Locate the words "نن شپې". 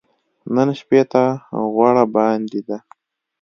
0.55-1.01